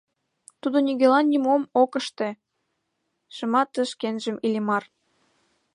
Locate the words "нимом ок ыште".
1.31-2.29